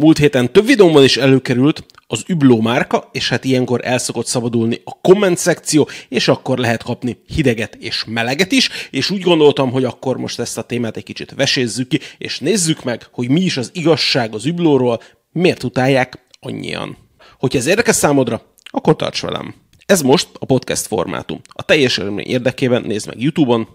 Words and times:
Múlt 0.00 0.18
héten 0.18 0.52
több 0.52 0.66
videómban 0.66 1.04
is 1.04 1.16
előkerült 1.16 1.84
az 2.06 2.24
Übló 2.26 2.60
márka, 2.60 3.08
és 3.12 3.28
hát 3.28 3.44
ilyenkor 3.44 3.80
el 3.84 3.98
szokott 3.98 4.26
szabadulni 4.26 4.80
a 4.84 5.00
komment 5.00 5.38
szekció, 5.38 5.88
és 6.08 6.28
akkor 6.28 6.58
lehet 6.58 6.82
kapni 6.82 7.16
hideget 7.26 7.74
és 7.74 8.04
meleget 8.06 8.52
is, 8.52 8.68
és 8.90 9.10
úgy 9.10 9.20
gondoltam, 9.20 9.70
hogy 9.70 9.84
akkor 9.84 10.16
most 10.16 10.38
ezt 10.38 10.58
a 10.58 10.62
témát 10.62 10.96
egy 10.96 11.02
kicsit 11.02 11.34
vesézzük 11.36 11.88
ki, 11.88 12.00
és 12.18 12.38
nézzük 12.38 12.84
meg, 12.84 13.06
hogy 13.10 13.28
mi 13.28 13.40
is 13.40 13.56
az 13.56 13.70
igazság 13.74 14.34
az 14.34 14.46
Üblóról, 14.46 15.00
miért 15.32 15.62
utálják 15.62 16.26
annyian. 16.40 16.96
Hogyha 17.38 17.58
ez 17.58 17.66
érdekes 17.66 17.96
számodra, 17.96 18.42
akkor 18.64 18.96
tarts 18.96 19.22
velem. 19.22 19.54
Ez 19.86 20.02
most 20.02 20.28
a 20.38 20.44
podcast 20.44 20.86
formátum. 20.86 21.40
A 21.48 21.62
teljes 21.62 22.00
érdekében 22.16 22.82
nézd 22.82 23.06
meg 23.06 23.20
YouTube-on, 23.20 23.68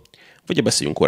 vagy 0.46 0.58
a 0.58 0.62
beszéljünk 0.62 1.00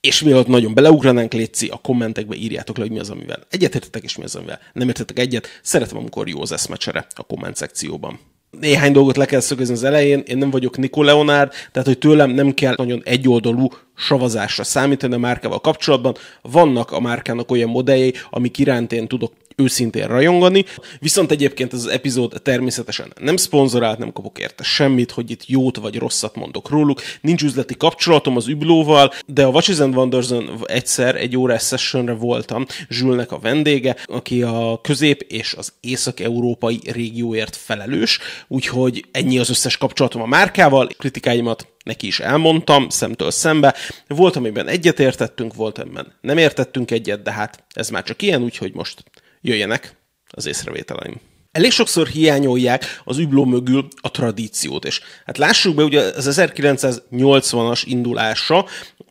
és 0.00 0.22
mielőtt 0.22 0.46
nagyon 0.46 0.74
beleugranánk, 0.74 1.32
Léci, 1.32 1.68
a 1.68 1.76
kommentekbe 1.76 2.36
írjátok 2.36 2.76
le, 2.76 2.82
hogy 2.82 2.92
mi 2.92 2.98
az, 2.98 3.10
amivel 3.10 3.46
egyetértetek, 3.50 4.02
és 4.02 4.16
mi 4.16 4.24
az, 4.24 4.34
amivel 4.34 4.60
nem 4.72 4.88
értetek 4.88 5.18
egyet. 5.18 5.48
Szeretem, 5.62 5.96
amikor 5.96 6.28
jó 6.28 6.40
az 6.40 6.52
eszmecsere 6.52 7.06
a 7.14 7.22
komment 7.22 7.56
szekcióban. 7.56 8.18
Néhány 8.50 8.92
dolgot 8.92 9.16
le 9.16 9.24
kell 9.24 9.40
szögezni 9.40 9.74
az 9.74 9.84
elején, 9.84 10.22
én 10.26 10.38
nem 10.38 10.50
vagyok 10.50 10.76
Nico 10.76 11.02
Leonard, 11.02 11.52
tehát 11.72 11.88
hogy 11.88 11.98
tőlem 11.98 12.30
nem 12.30 12.54
kell 12.54 12.74
nagyon 12.76 13.02
egyoldalú 13.04 13.68
savazásra 13.96 14.64
számítani 14.64 15.14
a 15.14 15.18
márkával 15.18 15.60
kapcsolatban. 15.60 16.16
Vannak 16.42 16.92
a 16.92 17.00
márkának 17.00 17.50
olyan 17.50 17.68
modelljei, 17.68 18.14
amik 18.30 18.58
iránt 18.58 18.92
én 18.92 19.08
tudok 19.08 19.32
őszintén 19.58 20.06
rajongani, 20.06 20.64
viszont 20.98 21.30
egyébként 21.30 21.72
ez 21.72 21.78
az 21.78 21.86
epizód 21.86 22.42
természetesen 22.42 23.12
nem 23.20 23.36
szponzorált, 23.36 23.98
nem 23.98 24.12
kapok 24.12 24.38
érte 24.38 24.62
semmit, 24.62 25.10
hogy 25.10 25.30
itt 25.30 25.46
jót 25.46 25.76
vagy 25.76 25.96
rosszat 25.98 26.36
mondok 26.36 26.68
róluk, 26.68 27.02
nincs 27.20 27.42
üzleti 27.42 27.76
kapcsolatom 27.76 28.36
az 28.36 28.46
Üblóval, 28.48 29.12
de 29.26 29.44
a 29.44 29.48
Watches 29.48 29.78
and 29.78 29.96
wonders 29.96 30.28
egyszer 30.64 31.16
egy 31.16 31.36
órás 31.36 31.66
sessionre 31.66 32.12
voltam, 32.12 32.66
Zsülnek 32.88 33.32
a 33.32 33.38
vendége, 33.38 33.96
aki 34.04 34.42
a 34.42 34.80
közép- 34.82 35.32
és 35.32 35.54
az 35.54 35.72
észak-európai 35.80 36.80
régióért 36.84 37.56
felelős, 37.56 38.18
úgyhogy 38.48 39.04
ennyi 39.12 39.38
az 39.38 39.50
összes 39.50 39.76
kapcsolatom 39.76 40.22
a 40.22 40.26
márkával, 40.26 40.88
kritikáimat 40.98 41.66
neki 41.84 42.06
is 42.06 42.20
elmondtam, 42.20 42.88
szemtől 42.88 43.30
szembe. 43.30 43.74
Volt, 44.06 44.36
amiben 44.36 44.66
egyetértettünk, 44.66 45.54
volt, 45.54 45.78
amiben 45.78 46.12
nem 46.20 46.38
értettünk 46.38 46.90
egyet, 46.90 47.22
de 47.22 47.32
hát 47.32 47.64
ez 47.72 47.88
már 47.88 48.02
csak 48.02 48.22
ilyen, 48.22 48.42
úgyhogy 48.42 48.74
most 48.74 49.04
jöjjenek 49.48 49.96
az 50.30 50.46
észrevételeim. 50.46 51.20
Elég 51.52 51.70
sokszor 51.70 52.06
hiányolják 52.06 53.00
az 53.04 53.18
übló 53.18 53.44
mögül 53.44 53.88
a 54.00 54.10
tradíciót, 54.10 54.84
és 54.84 55.00
hát 55.26 55.38
lássuk 55.38 55.74
be, 55.74 55.82
ugye 55.82 56.00
az 56.00 56.40
1980-as 56.40 57.82
indulása, 57.84 58.66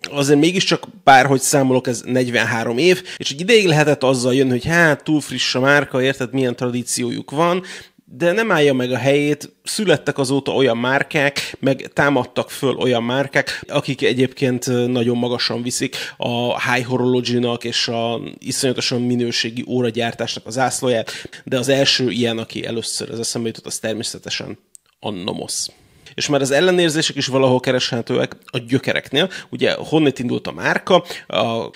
azért 0.10 0.40
mégiscsak 0.40 0.88
bárhogy 1.04 1.42
számolok, 1.42 1.88
ez 1.88 2.02
43 2.02 2.78
év, 2.78 3.04
és 3.18 3.32
egy 3.32 3.42
ideig 3.42 3.68
lehetett 3.68 4.04
azzal 4.04 4.36
jönni, 4.36 4.50
hogy 4.50 4.66
hát 4.66 5.04
túl 5.04 5.22
friss 5.22 5.56
a 5.56 5.60
márka, 5.60 6.02
érted, 6.02 6.34
milyen 6.34 6.56
tradíciójuk 6.56 7.32
van, 7.32 7.64
de 8.10 8.32
nem 8.32 8.52
állja 8.52 8.74
meg 8.74 8.92
a 8.92 8.98
helyét, 8.98 9.56
születtek 9.64 10.18
azóta 10.18 10.52
olyan 10.54 10.78
márkák, 10.78 11.56
meg 11.60 11.92
támadtak 11.94 12.52
föl 12.52 12.76
olyan 12.76 13.04
márkák, 13.04 13.64
akik 13.68 14.02
egyébként 14.02 14.88
nagyon 14.88 15.18
magasan 15.18 15.62
viszik 15.62 15.96
a 16.18 16.72
High 16.72 16.86
Horology-nak 16.86 17.64
és 17.64 17.88
a 17.88 18.20
iszonyatosan 18.38 19.02
minőségi 19.02 19.64
óragyártásnak 19.68 20.46
az 20.46 20.58
ászlóját, 20.58 21.12
de 21.44 21.58
az 21.58 21.68
első 21.68 22.10
ilyen, 22.10 22.38
aki 22.38 22.66
először 22.66 23.10
az 23.12 23.20
eszembe 23.20 23.48
jutott, 23.48 23.66
az 23.66 23.80
természetesen 23.80 24.58
a 25.00 25.10
Nomos 25.10 25.68
és 26.16 26.28
már 26.28 26.42
az 26.42 26.52
ellenérzések 26.52 27.16
is 27.16 27.28
valahol 27.28 27.60
kereshetőek 27.60 28.36
a 28.46 28.58
gyökereknél. 28.58 29.30
Ugye 29.50 29.74
honnét 29.74 30.20
indult 30.20 30.48
a 30.48 30.52
márka? 30.52 31.04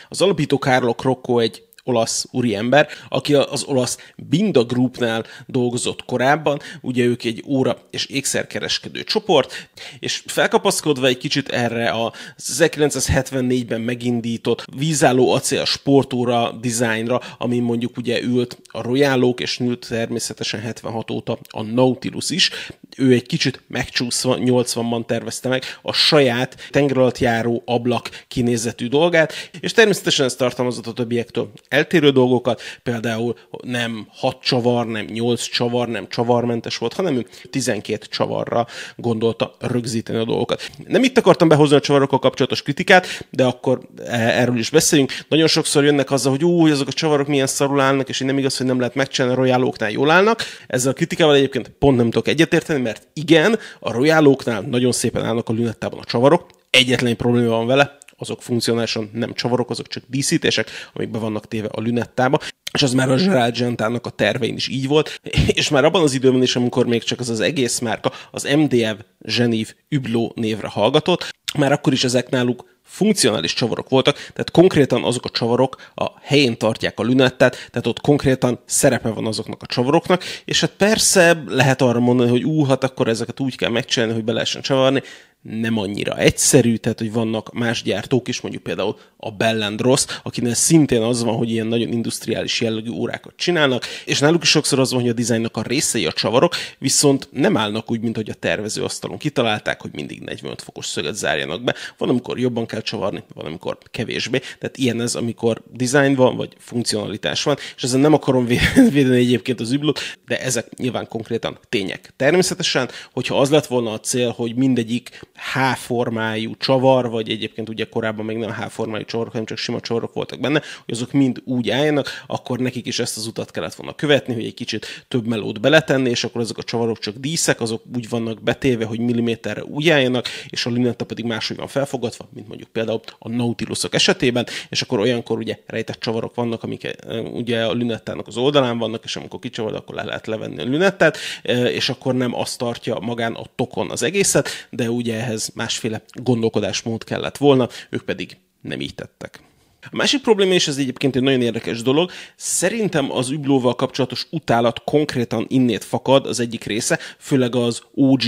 Az 0.09 0.21
alapító 0.21 0.57
Carlo 0.57 0.93
Crocco 0.93 1.39
egy 1.39 1.63
olasz 1.83 2.25
úriember, 2.31 2.87
aki 3.09 3.33
az 3.33 3.63
olasz 3.63 3.97
Binda 4.15 4.63
Groupnál 4.63 5.25
dolgozott 5.47 6.05
korábban, 6.05 6.59
ugye 6.81 7.03
ők 7.03 7.23
egy 7.23 7.43
óra 7.47 7.77
és 7.89 8.05
ékszerkereskedő 8.05 9.03
csoport, 9.03 9.69
és 9.99 10.23
felkapaszkodva 10.25 11.07
egy 11.07 11.17
kicsit 11.17 11.49
erre 11.49 11.89
a 11.89 12.13
1974-ben 12.37 13.81
megindított 13.81 14.65
vízálló 14.77 15.31
acél 15.31 15.65
sportóra 15.65 16.51
dizájnra, 16.61 17.21
ami 17.37 17.59
mondjuk 17.59 17.97
ugye 17.97 18.21
ült 18.21 18.57
a 18.71 18.81
Royalok, 18.81 19.39
és 19.39 19.59
ült 19.59 19.87
természetesen 19.89 20.59
76 20.59 21.11
óta 21.11 21.39
a 21.49 21.61
Nautilus 21.61 22.29
is, 22.29 22.49
ő 22.97 23.13
egy 23.13 23.25
kicsit 23.25 23.61
megcsúszva 23.67 24.37
80-ban 24.39 25.05
tervezte 25.05 25.49
meg 25.49 25.63
a 25.81 25.93
saját 25.93 26.67
tengeralattjáró 26.69 27.63
ablak 27.65 28.09
kinézetű 28.27 28.87
dolgát, 28.87 29.33
és 29.59 29.71
természetesen 29.71 30.25
ez 30.25 30.35
tartalmazott 30.35 30.87
a 30.87 30.93
többiektől 30.93 31.51
eltérő 31.81 32.09
dolgokat, 32.09 32.61
például 32.83 33.35
nem 33.63 34.07
6 34.09 34.37
csavar, 34.41 34.87
nem 34.87 35.05
8 35.05 35.41
csavar, 35.41 35.87
nem 35.87 36.07
csavarmentes 36.07 36.77
volt, 36.77 36.93
hanem 36.93 37.15
ő 37.15 37.25
12 37.49 38.05
csavarra 38.09 38.67
gondolta 38.95 39.55
rögzíteni 39.59 40.19
a 40.19 40.25
dolgokat. 40.25 40.69
Nem 40.87 41.03
itt 41.03 41.17
akartam 41.17 41.47
behozni 41.47 41.75
a 41.75 41.79
csavarokkal 41.79 42.19
kapcsolatos 42.19 42.61
kritikát, 42.61 43.27
de 43.29 43.43
akkor 43.43 43.79
e, 44.05 44.39
erről 44.41 44.57
is 44.57 44.69
beszéljünk. 44.69 45.11
Nagyon 45.29 45.47
sokszor 45.47 45.83
jönnek 45.83 46.11
azzal, 46.11 46.31
hogy 46.31 46.43
új, 46.43 46.71
azok 46.71 46.87
a 46.87 46.91
csavarok 46.91 47.27
milyen 47.27 47.47
szarul 47.47 47.79
állnak, 47.79 48.09
és 48.09 48.19
én 48.19 48.27
nem 48.27 48.37
igaz, 48.37 48.57
hogy 48.57 48.65
nem 48.65 48.79
lehet 48.79 48.95
megcsinálni, 48.95 49.37
a 49.37 49.39
royálóknál 49.39 49.91
jól 49.91 50.09
állnak. 50.09 50.43
Ezzel 50.67 50.91
a 50.91 50.95
kritikával 50.95 51.35
egyébként 51.35 51.69
pont 51.79 51.97
nem 51.97 52.09
tudok 52.09 52.27
egyetérteni, 52.27 52.81
mert 52.81 53.07
igen, 53.13 53.59
a 53.79 53.91
royálóknál 53.91 54.61
nagyon 54.61 54.91
szépen 54.91 55.25
állnak 55.25 55.49
a 55.49 55.53
lünettában 55.53 55.99
a 55.99 56.03
csavarok, 56.05 56.45
egyetlen 56.69 57.15
probléma 57.15 57.49
van 57.49 57.67
vele, 57.67 57.97
azok 58.21 58.41
funkcionálisan 58.41 59.09
nem 59.13 59.33
csavarok, 59.33 59.69
azok 59.69 59.87
csak 59.87 60.03
díszítések, 60.07 60.69
amik 60.93 61.09
be 61.09 61.17
vannak 61.17 61.47
téve 61.47 61.67
a 61.71 61.81
lünettába, 61.81 62.39
és 62.73 62.81
az 62.83 62.93
már 62.93 63.11
a 63.11 63.15
Gerald 63.15 63.57
Gentának 63.57 64.05
a 64.05 64.09
tervein 64.09 64.55
is 64.55 64.67
így 64.67 64.87
volt, 64.87 65.21
és 65.59 65.69
már 65.69 65.85
abban 65.85 66.01
az 66.01 66.13
időben 66.13 66.41
is, 66.41 66.55
amikor 66.55 66.85
még 66.85 67.03
csak 67.03 67.19
az 67.19 67.29
az 67.29 67.39
egész 67.39 67.79
márka 67.79 68.11
az 68.31 68.43
MDF 68.55 68.95
Zsenív 69.25 69.73
Übló 69.89 70.31
névre 70.35 70.67
hallgatott, 70.67 71.29
már 71.57 71.71
akkor 71.71 71.93
is 71.93 72.03
ezek 72.03 72.29
náluk 72.29 72.69
funkcionális 72.83 73.53
csavarok 73.53 73.89
voltak, 73.89 74.15
tehát 74.15 74.51
konkrétan 74.51 75.03
azok 75.03 75.25
a 75.25 75.29
csavarok 75.29 75.75
a 75.95 76.07
helyén 76.21 76.57
tartják 76.57 76.99
a 76.99 77.03
lünettát, 77.03 77.55
tehát 77.71 77.87
ott 77.87 78.01
konkrétan 78.01 78.59
szerepe 78.65 79.09
van 79.09 79.25
azoknak 79.25 79.61
a 79.61 79.65
csavaroknak, 79.65 80.23
és 80.45 80.61
hát 80.61 80.71
persze 80.77 81.43
lehet 81.47 81.81
arra 81.81 81.99
mondani, 81.99 82.29
hogy 82.29 82.43
ú, 82.43 82.65
hát 82.65 82.83
akkor 82.83 83.07
ezeket 83.07 83.39
úgy 83.39 83.57
kell 83.57 83.69
megcsinálni, 83.69 84.13
hogy 84.13 84.23
be 84.23 84.31
lehessen 84.31 84.61
csavarni, 84.61 85.01
nem 85.41 85.77
annyira 85.77 86.17
egyszerű, 86.17 86.75
tehát 86.75 86.99
hogy 86.99 87.11
vannak 87.11 87.53
más 87.53 87.83
gyártók 87.83 88.27
is, 88.27 88.41
mondjuk 88.41 88.63
például 88.63 88.97
a 89.17 89.31
Bell 89.31 89.75
Ross, 89.77 90.05
akinek 90.23 90.53
szintén 90.53 91.01
az 91.01 91.23
van, 91.23 91.35
hogy 91.35 91.51
ilyen 91.51 91.67
nagyon 91.67 91.91
industriális 91.91 92.61
jellegű 92.61 92.89
órákat 92.89 93.33
csinálnak, 93.35 93.85
és 94.05 94.19
náluk 94.19 94.43
is 94.43 94.49
sokszor 94.49 94.79
az 94.79 94.91
van, 94.91 95.01
hogy 95.01 95.09
a 95.09 95.13
dizájnnak 95.13 95.57
a 95.57 95.61
részei 95.61 96.05
a 96.05 96.11
csavarok, 96.11 96.55
viszont 96.77 97.29
nem 97.31 97.57
állnak 97.57 97.91
úgy, 97.91 98.01
mint 98.01 98.15
hogy 98.15 98.29
a 98.29 98.33
tervező 98.33 98.83
asztalon 98.83 99.17
kitalálták, 99.17 99.81
hogy 99.81 99.91
mindig 99.93 100.19
45 100.21 100.61
fokos 100.61 100.85
szöget 100.85 101.15
zárjanak 101.15 101.63
be. 101.63 101.75
Van, 101.97 102.09
amikor 102.09 102.39
jobban 102.39 102.65
kell 102.65 102.81
csavarni, 102.81 103.23
van, 103.33 103.45
amikor 103.45 103.77
kevésbé. 103.91 104.39
Tehát 104.59 104.77
ilyen 104.77 105.01
ez, 105.01 105.15
amikor 105.15 105.61
design 105.73 106.15
van, 106.15 106.35
vagy 106.35 106.55
funkcionalitás 106.57 107.43
van, 107.43 107.57
és 107.75 107.83
ezen 107.83 107.99
nem 107.99 108.13
akarom 108.13 108.45
védeni 108.91 109.17
egyébként 109.17 109.59
az 109.59 109.71
üblót, 109.71 109.99
de 110.27 110.41
ezek 110.41 110.77
nyilván 110.77 111.07
konkrétan 111.07 111.59
tények. 111.69 112.13
Természetesen, 112.15 112.89
hogyha 113.13 113.39
az 113.39 113.49
lett 113.49 113.65
volna 113.65 113.91
a 113.91 113.99
cél, 113.99 114.29
hogy 114.29 114.55
mindegyik 114.55 115.19
H-formájú 115.41 116.55
csavar, 116.57 117.09
vagy 117.09 117.29
egyébként 117.29 117.69
ugye 117.69 117.85
korábban 117.89 118.25
még 118.25 118.37
nem 118.37 118.51
H-formájú 118.51 119.03
csavarok, 119.05 119.31
hanem 119.31 119.47
csak 119.47 119.57
sima 119.57 119.79
csavarok 119.79 120.13
voltak 120.13 120.39
benne, 120.39 120.61
hogy 120.85 120.93
azok 120.93 121.11
mind 121.11 121.41
úgy 121.45 121.69
álljanak, 121.69 122.23
akkor 122.27 122.59
nekik 122.59 122.85
is 122.85 122.99
ezt 122.99 123.17
az 123.17 123.27
utat 123.27 123.51
kellett 123.51 123.73
volna 123.73 123.95
követni, 123.95 124.33
hogy 124.33 124.45
egy 124.45 124.53
kicsit 124.53 125.05
több 125.07 125.27
melót 125.27 125.61
beletenni, 125.61 126.09
és 126.09 126.23
akkor 126.23 126.41
azok 126.41 126.57
a 126.57 126.63
csavarok 126.63 126.99
csak 126.99 127.15
díszek, 127.15 127.61
azok 127.61 127.83
úgy 127.95 128.09
vannak 128.09 128.43
betéve, 128.43 128.85
hogy 128.85 128.99
milliméterre 128.99 129.63
úgy 129.63 129.89
álljanak, 129.89 130.27
és 130.49 130.65
a 130.65 130.69
lünetta 130.69 131.05
pedig 131.05 131.25
máshogy 131.25 131.57
van 131.57 131.67
felfogatva, 131.67 132.27
mint 132.33 132.47
mondjuk 132.47 132.69
például 132.69 133.01
a 133.19 133.29
Nautilusok 133.29 133.93
esetében, 133.93 134.45
és 134.69 134.81
akkor 134.81 134.99
olyankor 134.99 135.37
ugye 135.37 135.57
rejtett 135.65 135.99
csavarok 135.99 136.35
vannak, 136.35 136.63
amik 136.63 136.83
eh, 136.83 137.23
ugye 137.33 137.63
a 137.63 137.73
lünettának 137.73 138.27
az 138.27 138.37
oldalán 138.37 138.77
vannak, 138.77 139.03
és 139.03 139.15
amikor 139.15 139.39
kicsavar, 139.39 139.75
akkor 139.75 139.95
le 139.95 140.03
lehet 140.03 140.27
levenni 140.27 140.61
a 140.61 140.65
lünettát, 140.65 141.17
eh, 141.43 141.73
és 141.73 141.89
akkor 141.89 142.15
nem 142.15 142.35
azt 142.35 142.57
tartja 142.57 142.99
magán 142.99 143.33
a 143.33 143.43
tokon 143.55 143.89
az 143.89 144.03
egészet, 144.03 144.49
de 144.69 144.89
ugye 144.89 145.30
ehhez 145.31 145.51
másféle 145.55 146.01
gondolkodásmód 146.13 147.03
kellett 147.03 147.37
volna, 147.37 147.69
ők 147.89 148.01
pedig 148.01 148.37
nem 148.61 148.81
így 148.81 148.95
tettek. 148.95 149.39
A 149.83 149.95
másik 149.95 150.21
probléma, 150.21 150.53
és 150.53 150.67
ez 150.67 150.77
egyébként 150.77 151.15
egy 151.15 151.21
nagyon 151.21 151.41
érdekes 151.41 151.81
dolog, 151.81 152.11
szerintem 152.35 153.11
az 153.11 153.29
üblóval 153.29 153.75
kapcsolatos 153.75 154.27
utálat 154.29 154.83
konkrétan 154.83 155.45
innét 155.49 155.83
fakad 155.83 156.25
az 156.25 156.39
egyik 156.39 156.63
része, 156.63 156.99
főleg 157.19 157.55
az 157.55 157.81
OG 157.93 158.21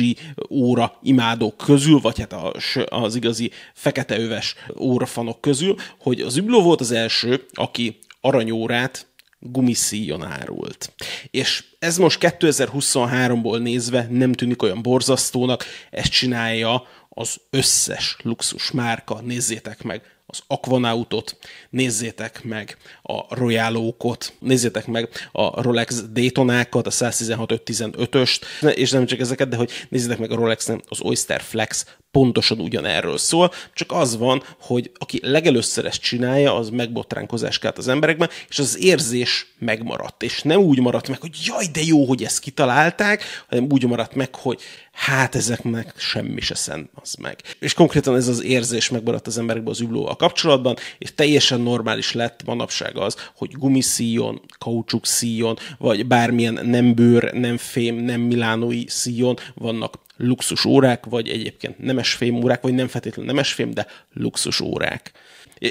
óra 0.50 0.98
imádók 1.02 1.58
közül, 1.58 2.00
vagy 2.00 2.20
hát 2.20 2.36
az 2.86 3.16
igazi 3.16 3.52
feketeöves 3.74 4.56
órafanok 4.80 5.42
közül, 5.42 5.76
hogy 6.00 6.22
az 6.22 6.38
übló 6.38 6.62
volt 6.62 6.82
az 6.82 6.92
első, 6.92 7.46
aki 7.54 8.00
aranyórát 8.22 9.13
gumiszíjon 9.52 10.24
árult. 10.24 10.94
És 11.32 11.64
ez 11.80 11.98
most 11.98 12.18
2023-ból 12.22 13.62
nézve 13.62 14.08
nem 14.10 14.34
tűnik 14.34 14.62
olyan 14.62 14.82
borzasztónak, 14.82 15.66
ezt 15.92 16.12
csinálja 16.12 16.88
az 17.10 17.38
összes 17.50 18.18
luxus 18.22 18.72
márka, 18.72 19.22
nézzétek 19.22 19.84
meg, 19.84 20.02
az 20.34 20.44
Aquanautot, 20.48 21.38
nézzétek 21.70 22.44
meg 22.44 22.78
a 23.02 23.36
Royalókot, 23.36 24.34
nézzétek 24.40 24.88
meg 24.88 25.10
a 25.32 25.62
Rolex 25.62 26.04
Daytonákat, 26.12 26.88
a 26.88 26.92
116-515-öst, 26.92 28.42
és 28.74 28.92
nem 28.92 29.06
csak 29.06 29.20
ezeket, 29.20 29.48
de 29.48 29.56
hogy 29.56 29.72
nézzétek 29.90 30.18
meg 30.18 30.32
a 30.32 30.36
rolex 30.36 30.70
az 30.90 31.02
Oyster 31.02 31.42
Flex 31.42 31.86
pontosan 32.12 32.60
ugyanerről 32.60 33.18
szól, 33.18 33.52
csak 33.74 33.92
az 33.92 34.18
van, 34.18 34.44
hogy 34.62 34.92
aki 34.94 35.20
legelőször 35.24 35.86
ezt 35.86 36.02
csinálja, 36.02 36.56
az 36.56 36.70
megbotránkozás 36.70 37.60
kelt 37.60 37.78
az 37.78 37.88
emberekben, 37.88 38.30
és 38.50 38.60
az 38.60 38.78
érzés 38.80 39.54
megmaradt, 39.60 40.24
és 40.24 40.42
nem 40.42 40.60
úgy 40.60 40.80
maradt 40.80 41.08
meg, 41.08 41.22
hogy 41.22 41.38
jaj, 41.46 41.66
de 41.74 41.82
jó, 41.84 42.06
hogy 42.06 42.24
ezt 42.24 42.40
kitalálták, 42.40 43.24
hanem 43.50 43.68
úgy 43.72 43.86
maradt 43.86 44.16
meg, 44.16 44.36
hogy 44.36 44.62
hát 44.94 45.36
ezeknek 45.36 45.94
semmi 45.98 46.42
se 46.42 46.56
szent 46.56 46.90
az 46.94 47.14
meg. 47.14 47.42
És 47.60 47.74
konkrétan 47.74 48.16
ez 48.16 48.28
az 48.28 48.44
érzés 48.44 48.90
megmaradt 48.90 49.28
az 49.28 49.38
emberekben 49.38 49.72
az 49.72 49.80
üblóval 49.80 50.16
kapcsolatban, 50.16 50.76
és 50.98 51.16
teljesen 51.16 51.62
normális 51.62 52.14
lett 52.14 52.44
manapság 52.46 52.98
az, 52.98 53.30
hogy 53.36 53.52
gumiszíjon, 53.52 54.42
kaucsuk 54.58 55.06
szíjon, 55.06 55.58
vagy 55.78 56.06
bármilyen 56.06 56.60
nem 56.66 56.94
bőr, 56.94 57.34
nem 57.34 57.58
fém, 57.58 57.96
nem 57.96 58.22
milánói 58.22 58.84
szíjon 58.88 59.38
vannak 59.54 60.00
luxus 60.18 60.66
órák, 60.66 61.06
vagy 61.06 61.30
egyébként 61.30 61.80
nemesfém 61.80 62.36
órák, 62.36 62.62
vagy 62.62 62.74
nem 62.74 62.88
feltétlenül 62.88 63.32
nemesfém, 63.32 63.72
de 63.72 63.88
luxus 64.14 64.60
órák. 64.60 65.12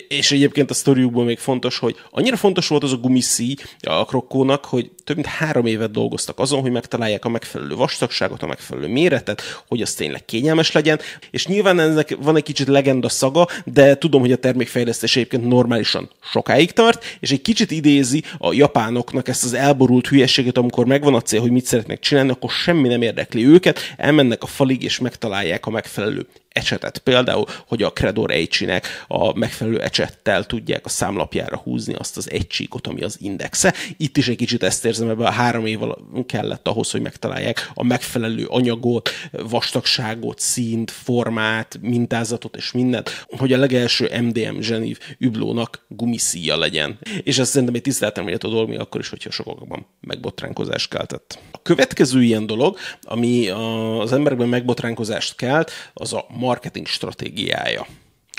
És 0.08 0.32
egyébként 0.32 0.70
a 0.70 0.74
sztoriukból 0.74 1.24
még 1.24 1.38
fontos, 1.38 1.78
hogy 1.78 1.96
annyira 2.10 2.36
fontos 2.36 2.68
volt 2.68 2.82
az 2.82 2.92
a 2.92 2.96
gumiszí 2.96 3.56
a 3.80 4.04
krokkónak, 4.04 4.64
hogy 4.64 4.90
több 5.04 5.16
mint 5.16 5.28
három 5.28 5.66
évet 5.66 5.90
dolgoztak 5.90 6.38
azon, 6.38 6.60
hogy 6.60 6.70
megtalálják 6.70 7.24
a 7.24 7.28
megfelelő 7.28 7.74
vastagságot, 7.74 8.42
a 8.42 8.46
megfelelő 8.46 8.88
méretet, 8.88 9.42
hogy 9.68 9.82
az 9.82 9.94
tényleg 9.94 10.24
kényelmes 10.24 10.72
legyen, 10.72 11.00
és 11.30 11.46
nyilván 11.46 11.80
ennek 11.80 12.16
van 12.20 12.36
egy 12.36 12.42
kicsit 12.42 12.66
legenda 12.66 13.08
szaga, 13.08 13.48
de 13.64 13.98
tudom, 13.98 14.20
hogy 14.20 14.32
a 14.32 14.36
termékfejlesztés 14.36 15.16
egyébként 15.16 15.46
normálisan 15.46 16.10
sokáig 16.22 16.72
tart, 16.72 17.04
és 17.20 17.30
egy 17.30 17.42
kicsit 17.42 17.70
idézi 17.70 18.22
a 18.38 18.52
japánoknak 18.52 19.28
ezt 19.28 19.44
az 19.44 19.52
elborult 19.52 20.06
hülyeséget, 20.06 20.56
amikor 20.56 20.86
megvan 20.86 21.14
a 21.14 21.20
cél, 21.20 21.40
hogy 21.40 21.50
mit 21.50 21.66
szeretnek 21.66 22.00
csinálni, 22.00 22.30
akkor 22.30 22.50
semmi 22.50 22.88
nem 22.88 23.02
érdekli 23.02 23.46
őket, 23.46 23.78
elmennek 23.96 24.42
a 24.42 24.46
falig 24.46 24.82
és 24.82 24.98
megtalálják 24.98 25.66
a 25.66 25.70
megfelelő 25.70 26.26
ecsetet. 26.52 26.98
Például, 26.98 27.44
hogy 27.66 27.82
a 27.82 27.92
Credor 27.92 28.32
H-nek 28.32 28.86
a 29.08 29.38
megfelelő 29.38 29.80
ecsettel 29.80 30.44
tudják 30.44 30.84
a 30.84 30.88
számlapjára 30.88 31.56
húzni 31.56 31.94
azt 31.94 32.16
az 32.16 32.30
egy 32.30 32.46
ami 32.82 33.02
az 33.02 33.16
indexe. 33.20 33.74
Itt 33.96 34.16
is 34.16 34.28
egy 34.28 34.36
kicsit 34.36 34.62
ezt 34.62 34.84
érzem, 34.84 35.08
ebben 35.08 35.26
a 35.26 35.30
három 35.30 35.66
év 35.66 35.78
kellett 36.26 36.68
ahhoz, 36.68 36.90
hogy 36.90 37.00
megtalálják 37.00 37.70
a 37.74 37.84
megfelelő 37.84 38.44
anyagot, 38.44 39.10
vastagságot, 39.32 40.38
színt, 40.38 40.90
formát, 40.90 41.78
mintázatot 41.80 42.56
és 42.56 42.72
mindent, 42.72 43.26
hogy 43.28 43.52
a 43.52 43.58
legelső 43.58 44.20
MDM 44.20 44.60
zsenív 44.60 44.98
üblónak 45.18 45.84
gumiszíja 45.88 46.56
legyen. 46.56 46.98
És 47.22 47.38
ez 47.38 47.48
szerintem 47.48 47.74
egy 47.74 47.82
tiszteltem 47.82 48.26
a 48.26 48.36
dolog, 48.36 48.68
még 48.68 48.78
akkor 48.78 49.00
is, 49.00 49.08
hogyha 49.08 49.30
sokakban 49.30 49.86
megbotránkozást 50.00 50.90
keltett. 50.90 51.38
A 51.50 51.62
következő 51.62 52.22
ilyen 52.22 52.46
dolog, 52.46 52.78
ami 53.02 53.48
az 53.48 54.12
emberekben 54.12 54.48
megbotránkozást 54.48 55.36
kelt, 55.36 55.70
az 55.94 56.12
a 56.12 56.26
marketing 56.42 56.86
stratégiája. 56.86 57.86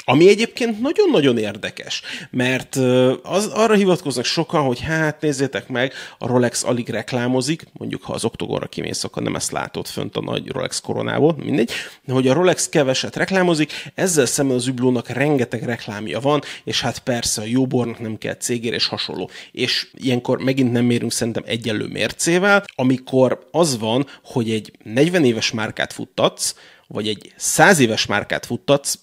Ami 0.06 0.28
egyébként 0.30 0.80
nagyon-nagyon 0.82 1.38
érdekes, 1.38 2.02
mert 2.32 2.76
az, 3.24 3.46
arra 3.46 3.74
hivatkoznak 3.74 4.26
sokan, 4.26 4.62
hogy 4.66 4.80
hát 4.80 5.22
nézzétek 5.22 5.68
meg, 5.68 5.94
a 6.18 6.28
Rolex 6.28 6.64
alig 6.64 6.90
reklámozik, 6.90 7.66
mondjuk 7.74 8.04
ha 8.04 8.14
az 8.14 8.26
oktogonra 8.26 8.68
kimész, 8.68 9.04
akkor 9.04 9.24
nem 9.24 9.36
ezt 9.36 9.52
látod 9.52 9.88
fönt 9.88 10.16
a 10.16 10.22
nagy 10.22 10.48
Rolex 10.48 10.80
koronából, 10.80 11.36
mindegy, 11.44 11.72
hogy 12.08 12.28
a 12.28 12.34
Rolex 12.34 12.70
keveset 12.70 13.16
reklámozik, 13.16 13.72
ezzel 13.96 14.26
szemben 14.26 14.56
az 14.56 14.68
üblónak 14.68 15.08
rengeteg 15.08 15.64
reklámja 15.64 16.20
van, 16.20 16.42
és 16.64 16.82
hát 16.82 17.00
persze 17.00 17.42
a 17.42 17.46
jóbornak 17.46 18.00
nem 18.00 18.18
kell 18.18 18.36
cégére 18.36 18.76
és 18.76 18.88
hasonló. 18.88 19.30
És 19.52 19.88
ilyenkor 19.94 20.40
megint 20.40 20.72
nem 20.72 20.86
mérünk 20.86 21.12
szerintem 21.12 21.44
egyenlő 21.46 21.88
mércével, 21.88 22.64
amikor 22.76 23.48
az 23.52 23.80
van, 23.80 24.08
hogy 24.24 24.52
egy 24.52 24.72
40 24.84 25.26
éves 25.26 25.52
márkát 25.52 25.94
futtatsz, 25.94 26.56
vagy 26.88 27.08
egy 27.08 27.34
100 27.36 27.80
éves 27.80 28.06
márkát 28.06 28.46
futtatsz, 28.46 28.98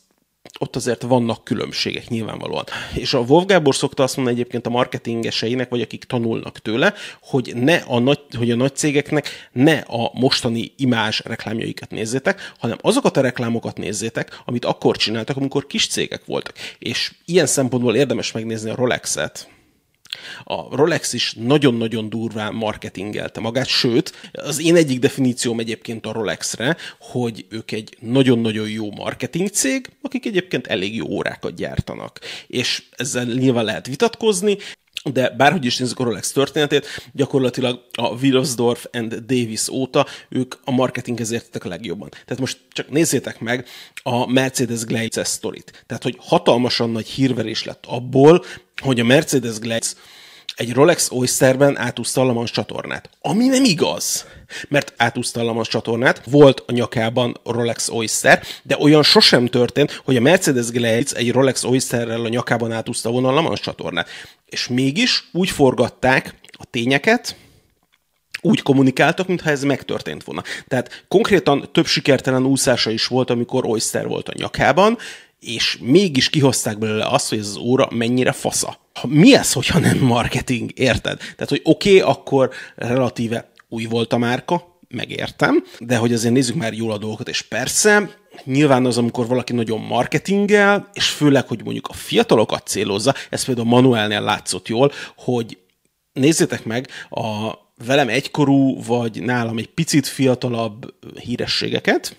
ott 0.58 0.76
azért 0.76 1.02
vannak 1.02 1.44
különbségek 1.44 2.08
nyilvánvalóan. 2.08 2.64
És 2.94 3.14
a 3.14 3.18
Wolf 3.18 3.46
Gábor 3.46 3.74
szokta 3.74 4.02
azt 4.02 4.16
mondani 4.16 4.38
egyébként 4.38 4.66
a 4.66 4.70
marketingeseinek, 4.70 5.68
vagy 5.68 5.80
akik 5.80 6.04
tanulnak 6.04 6.58
tőle, 6.58 6.94
hogy, 7.22 7.52
ne 7.54 7.76
a 7.76 7.98
nagy, 7.98 8.20
hogy 8.36 8.50
a 8.50 8.56
nagy 8.56 8.76
cégeknek 8.76 9.28
ne 9.52 9.78
a 9.78 10.10
mostani 10.14 10.72
imázs 10.76 11.20
reklámjaikat 11.24 11.90
nézzétek, 11.90 12.52
hanem 12.58 12.78
azokat 12.80 13.16
a 13.16 13.20
reklámokat 13.20 13.78
nézzétek, 13.78 14.42
amit 14.44 14.64
akkor 14.64 14.96
csináltak, 14.96 15.36
amikor 15.36 15.66
kis 15.66 15.86
cégek 15.86 16.24
voltak. 16.24 16.54
És 16.78 17.12
ilyen 17.24 17.46
szempontból 17.46 17.96
érdemes 17.96 18.32
megnézni 18.32 18.70
a 18.70 18.74
Rolexet, 18.74 19.48
a 20.44 20.76
Rolex 20.76 21.12
is 21.12 21.34
nagyon-nagyon 21.38 22.08
durván 22.08 22.54
marketingelte 22.54 23.40
magát, 23.40 23.66
sőt, 23.66 24.30
az 24.32 24.60
én 24.60 24.76
egyik 24.76 24.98
definícióm 24.98 25.58
egyébként 25.58 26.06
a 26.06 26.12
Rolexre, 26.12 26.76
hogy 26.98 27.46
ők 27.48 27.70
egy 27.70 27.96
nagyon-nagyon 28.00 28.68
jó 28.68 28.90
marketing 28.90 29.48
cég, 29.48 29.90
akik 30.02 30.26
egyébként 30.26 30.66
elég 30.66 30.96
jó 30.96 31.06
órákat 31.06 31.54
gyártanak. 31.54 32.20
És 32.46 32.82
ezzel 32.96 33.24
nyilván 33.24 33.64
lehet 33.64 33.86
vitatkozni, 33.86 34.56
de 35.04 35.30
bárhogy 35.30 35.64
is 35.64 35.76
nézzük 35.76 35.98
a 35.98 36.04
Rolex 36.04 36.32
történetét, 36.32 36.86
gyakorlatilag 37.12 37.80
a 37.92 38.08
Wilsdorf 38.08 38.86
and 38.92 39.14
Davis 39.14 39.68
óta 39.68 40.06
ők 40.28 40.54
a 40.64 40.70
marketinghez 40.70 41.30
értetek 41.30 41.64
a 41.64 41.68
legjobban. 41.68 42.08
Tehát 42.08 42.38
most 42.38 42.58
csak 42.70 42.90
nézzétek 42.90 43.40
meg 43.40 43.66
a 44.02 44.30
Mercedes 44.30 44.84
Glade 44.84 45.24
sztorit. 45.24 45.84
Tehát, 45.86 46.02
hogy 46.02 46.16
hatalmasan 46.18 46.90
nagy 46.90 47.06
hírverés 47.06 47.64
lett 47.64 47.84
abból, 47.86 48.44
hogy 48.80 49.00
a 49.00 49.04
Mercedes 49.04 49.58
Glade 49.58 49.86
egy 50.60 50.72
Rolex 50.72 51.10
Oysterben 51.10 51.78
átúszta 51.78 52.20
a 52.20 52.24
Lamans 52.24 52.50
csatornát. 52.50 53.10
Ami 53.20 53.46
nem 53.46 53.64
igaz, 53.64 54.26
mert 54.68 54.92
átúszta 54.96 55.40
a 55.40 55.44
Lamans 55.44 55.68
csatornát, 55.68 56.22
volt 56.24 56.62
a 56.66 56.72
nyakában 56.72 57.36
Rolex 57.44 57.88
Oyster, 57.88 58.42
de 58.62 58.76
olyan 58.78 59.02
sosem 59.02 59.46
történt, 59.46 60.00
hogy 60.04 60.16
a 60.16 60.20
Mercedes 60.20 60.66
Glade 60.66 61.06
egy 61.12 61.32
Rolex 61.32 61.64
Oysterrel 61.64 62.24
a 62.24 62.28
nyakában 62.28 62.72
átúszta 62.72 63.10
volna 63.10 63.28
a 63.28 63.32
Lamans 63.32 63.60
csatornát. 63.60 64.08
És 64.46 64.68
mégis 64.68 65.28
úgy 65.32 65.50
forgatták 65.50 66.34
a 66.58 66.64
tényeket, 66.70 67.36
úgy 68.42 68.62
kommunikáltak, 68.62 69.26
mintha 69.26 69.50
ez 69.50 69.62
megtörtént 69.62 70.24
volna. 70.24 70.42
Tehát 70.68 71.04
konkrétan 71.08 71.68
több 71.72 71.86
sikertelen 71.86 72.46
úszása 72.46 72.90
is 72.90 73.06
volt, 73.06 73.30
amikor 73.30 73.66
Oyster 73.66 74.06
volt 74.06 74.28
a 74.28 74.32
nyakában, 74.36 74.98
és 75.40 75.78
mégis 75.80 76.30
kihozták 76.30 76.78
belőle 76.78 77.06
azt, 77.06 77.28
hogy 77.28 77.38
ez 77.38 77.46
az 77.46 77.56
óra 77.56 77.88
mennyire 77.90 78.32
fasza. 78.32 78.78
Mi 79.08 79.34
ez, 79.34 79.52
hogyha 79.52 79.78
nem 79.78 79.98
marketing, 79.98 80.70
érted? 80.74 81.18
Tehát, 81.18 81.48
hogy 81.48 81.60
oké, 81.64 82.00
okay, 82.00 82.10
akkor 82.10 82.50
relatíve 82.76 83.52
új 83.68 83.84
volt 83.84 84.12
a 84.12 84.18
márka, 84.18 84.70
megértem, 84.88 85.64
de 85.78 85.96
hogy 85.96 86.12
azért 86.12 86.34
nézzük 86.34 86.54
már 86.54 86.72
jól 86.72 86.92
a 86.92 86.98
dolgokat, 86.98 87.28
és 87.28 87.42
persze, 87.42 88.16
nyilván 88.44 88.86
az, 88.86 88.98
amikor 88.98 89.26
valaki 89.26 89.52
nagyon 89.52 89.80
marketingel, 89.80 90.88
és 90.92 91.08
főleg, 91.08 91.48
hogy 91.48 91.64
mondjuk 91.64 91.88
a 91.88 91.92
fiatalokat 91.92 92.66
célozza, 92.66 93.14
ez 93.30 93.44
például 93.44 93.66
Manuelnél 93.66 94.20
látszott 94.20 94.68
jól, 94.68 94.92
hogy 95.16 95.58
nézzétek 96.12 96.64
meg 96.64 96.88
a 97.10 97.52
velem 97.86 98.08
egykorú, 98.08 98.82
vagy 98.82 99.22
nálam 99.22 99.58
egy 99.58 99.68
picit 99.68 100.06
fiatalabb 100.06 100.94
hírességeket, 101.20 102.16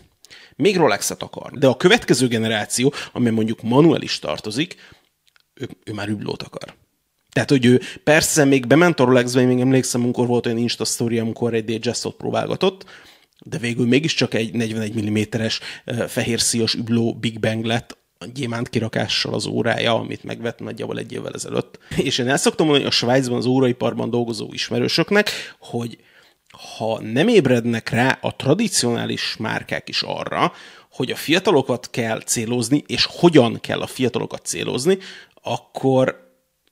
még 0.55 0.77
Rolexet 0.77 1.23
akar. 1.23 1.51
De 1.51 1.67
a 1.67 1.77
következő 1.77 2.27
generáció, 2.27 2.93
amely 3.13 3.31
mondjuk 3.31 3.61
Manuel 3.61 4.01
is 4.01 4.19
tartozik, 4.19 4.75
ő, 5.53 5.69
ő 5.83 5.93
már 5.93 6.09
üblót 6.09 6.43
akar. 6.43 6.73
Tehát, 7.31 7.49
hogy 7.49 7.65
ő 7.65 7.81
persze 8.03 8.45
még 8.45 8.67
bement 8.67 8.99
a 8.99 9.03
Rolexbe, 9.03 9.45
még 9.45 9.59
emlékszem, 9.59 10.03
amikor 10.03 10.27
volt 10.27 10.45
olyan 10.45 10.57
Insta 10.57 10.85
story, 10.85 11.19
amikor 11.19 11.53
egy 11.53 11.65
DJ-t 11.65 12.15
próbálgatott, 12.17 12.85
de 13.45 13.57
végül 13.57 13.87
mégiscsak 13.87 14.33
egy 14.33 14.53
41 14.53 15.09
mm-es 15.09 15.59
fehér 16.07 16.39
szíjas 16.39 16.73
übló 16.73 17.13
Big 17.13 17.39
Bang 17.39 17.65
lett, 17.65 17.99
a 18.17 18.25
gyémánt 18.33 18.69
kirakással 18.69 19.33
az 19.33 19.45
órája, 19.45 19.93
amit 19.93 20.23
megvett 20.23 20.59
nagyjából 20.59 20.97
egy 20.97 21.11
évvel 21.11 21.33
ezelőtt. 21.33 21.79
És 21.97 22.17
én 22.17 22.27
el 22.27 22.37
szoktam 22.37 22.65
mondani 22.65 22.87
a 22.87 22.91
Svájcban 22.91 23.37
az 23.37 23.45
óraiparban 23.45 24.09
dolgozó 24.09 24.49
ismerősöknek, 24.53 25.29
hogy 25.59 25.97
ha 26.61 27.01
nem 27.01 27.27
ébrednek 27.27 27.89
rá 27.89 28.17
a 28.21 28.35
tradicionális 28.35 29.35
márkák 29.39 29.89
is 29.89 30.01
arra, 30.01 30.53
hogy 30.91 31.11
a 31.11 31.15
fiatalokat 31.15 31.89
kell 31.89 32.21
célozni, 32.21 32.83
és 32.87 33.07
hogyan 33.09 33.59
kell 33.61 33.81
a 33.81 33.87
fiatalokat 33.87 34.45
célozni, 34.45 34.97
akkor 35.41 36.29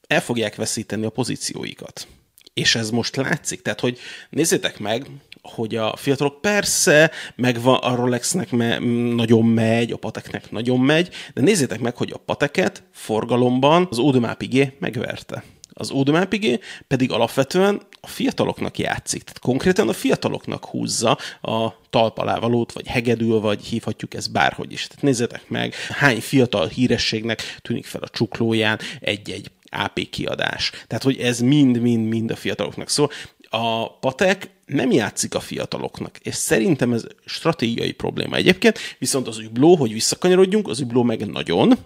el 0.07 0.21
fogják 0.21 0.55
veszíteni 0.55 1.05
a 1.05 1.09
pozícióikat. 1.09 2.07
És 2.53 2.75
ez 2.75 2.89
most 2.89 3.15
látszik. 3.15 3.61
Tehát, 3.61 3.79
hogy 3.79 3.97
nézzétek 4.29 4.79
meg, 4.79 5.05
hogy 5.41 5.75
a 5.75 5.95
fiatalok 5.95 6.41
persze, 6.41 7.11
meg 7.35 7.57
a 7.63 7.95
Rolexnek 7.95 8.51
me- 8.51 8.79
nagyon 9.15 9.45
megy, 9.45 9.91
a 9.91 9.97
Pateknek 9.97 10.51
nagyon 10.51 10.79
megy, 10.79 11.13
de 11.33 11.41
nézzétek 11.41 11.79
meg, 11.79 11.95
hogy 11.95 12.11
a 12.11 12.17
Pateket 12.17 12.83
forgalomban 12.91 13.87
az 13.89 13.99
Audemars 13.99 14.37
Piguet 14.37 14.79
megverte. 14.79 15.43
Az 15.79 15.93
Piguet 16.29 16.61
pedig 16.87 17.11
alapvetően 17.11 17.81
a 18.01 18.07
fiataloknak 18.07 18.77
játszik. 18.77 19.23
Tehát 19.23 19.39
konkrétan 19.39 19.89
a 19.89 19.93
fiataloknak 19.93 20.65
húzza 20.65 21.17
a 21.41 21.73
talpalávalót, 21.89 22.71
vagy 22.71 22.87
hegedül, 22.87 23.39
vagy 23.39 23.65
hívhatjuk 23.65 24.13
ezt 24.13 24.31
bárhogy 24.31 24.71
is. 24.71 24.87
Tehát 24.87 25.03
nézzetek 25.03 25.49
meg, 25.49 25.73
hány 25.89 26.21
fiatal 26.21 26.67
hírességnek 26.67 27.57
tűnik 27.61 27.85
fel 27.85 28.01
a 28.01 28.09
csuklóján 28.09 28.79
egy-egy 28.99 29.51
AP 29.71 30.09
kiadás. 30.09 30.71
Tehát, 30.87 31.03
hogy 31.03 31.17
ez 31.17 31.39
mind-mind-mind 31.39 32.31
a 32.31 32.35
fiataloknak 32.35 32.89
szól. 32.89 33.11
A 33.49 33.97
Patek 33.97 34.49
nem 34.65 34.91
játszik 34.91 35.35
a 35.35 35.39
fiataloknak, 35.39 36.17
és 36.17 36.35
szerintem 36.35 36.93
ez 36.93 37.03
stratégiai 37.25 37.91
probléma 37.91 38.35
egyébként, 38.35 38.79
viszont 38.99 39.27
az 39.27 39.37
übló, 39.37 39.75
hogy 39.75 39.93
visszakanyarodjunk, 39.93 40.67
az 40.67 40.79
übló 40.79 41.03
meg 41.03 41.27
nagyon, 41.27 41.77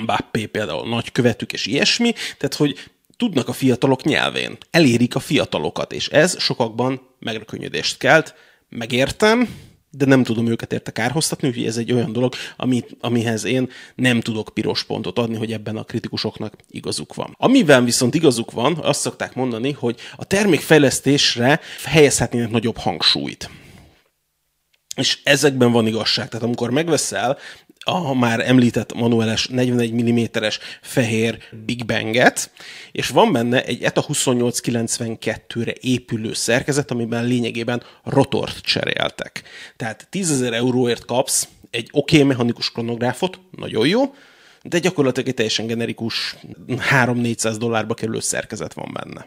Mbappé 0.00 0.46
például 0.46 0.88
nagy 0.88 1.12
követük 1.12 1.52
és 1.52 1.66
ilyesmi, 1.66 2.12
tehát 2.12 2.54
hogy 2.54 2.78
tudnak 3.16 3.48
a 3.48 3.52
fiatalok 3.52 4.02
nyelvén, 4.02 4.56
elérik 4.70 5.14
a 5.14 5.20
fiatalokat, 5.20 5.92
és 5.92 6.08
ez 6.08 6.40
sokakban 6.40 7.00
megrökönyödést 7.18 7.98
kelt, 7.98 8.34
megértem, 8.68 9.48
de 9.90 10.04
nem 10.04 10.22
tudom 10.22 10.46
őket 10.46 10.72
érte 10.72 10.90
kárhoztatni, 10.90 11.48
úgyhogy 11.48 11.66
ez 11.66 11.76
egy 11.76 11.92
olyan 11.92 12.12
dolog, 12.12 12.34
amit, 12.56 12.96
amihez 13.00 13.44
én 13.44 13.70
nem 13.94 14.20
tudok 14.20 14.50
piros 14.54 14.84
pontot 14.84 15.18
adni, 15.18 15.36
hogy 15.36 15.52
ebben 15.52 15.76
a 15.76 15.84
kritikusoknak 15.84 16.54
igazuk 16.68 17.14
van. 17.14 17.34
Amivel 17.38 17.84
viszont 17.84 18.14
igazuk 18.14 18.50
van, 18.50 18.78
azt 18.82 19.00
szokták 19.00 19.34
mondani, 19.34 19.72
hogy 19.72 20.00
a 20.16 20.24
termékfejlesztésre 20.24 21.60
helyezhetnének 21.84 22.50
nagyobb 22.50 22.76
hangsúlyt. 22.76 23.50
És 24.96 25.20
ezekben 25.24 25.72
van 25.72 25.86
igazság. 25.86 26.28
Tehát 26.28 26.44
amikor 26.44 26.70
megveszel 26.70 27.38
a 27.84 28.14
már 28.14 28.48
említett 28.48 28.94
manueles 28.94 29.46
41 29.46 29.92
mm-es 29.92 30.58
fehér 30.80 31.38
Big 31.64 31.86
Bang-et, 31.86 32.50
és 32.92 33.08
van 33.08 33.32
benne 33.32 33.64
egy 33.64 33.82
ETA 33.82 34.04
2892-re 34.08 35.74
épülő 35.80 36.32
szerkezet, 36.32 36.90
amiben 36.90 37.24
lényegében 37.24 37.82
rotort 38.04 38.58
cseréltek. 38.60 39.42
Tehát 39.76 40.06
10 40.10 40.42
euróért 40.42 41.04
kapsz 41.04 41.48
egy 41.70 41.88
oké 41.92 42.16
okay 42.16 42.28
mechanikus 42.28 42.72
kronográfot, 42.72 43.40
nagyon 43.50 43.86
jó, 43.86 44.14
de 44.62 44.78
gyakorlatilag 44.78 45.28
egy 45.28 45.34
teljesen 45.34 45.66
generikus 45.66 46.36
3-400 46.68 47.56
dollárba 47.58 47.94
kerülő 47.94 48.20
szerkezet 48.20 48.72
van 48.72 48.90
benne. 48.92 49.26